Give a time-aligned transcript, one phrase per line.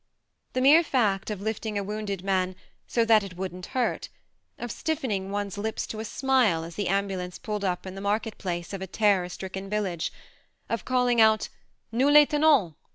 [0.53, 2.55] The mere fact of lifting a wounded man"
[2.87, 4.09] so that it wouldn't hurt";
[4.57, 8.33] of stiffening one's lips to a smile as the ambulance pulled up in the market
[8.39, 10.11] THE MARNE 83 place of a terror stricken village;
[10.69, 11.49] of call ing out
[11.91, 12.73] "Nous les tenons!"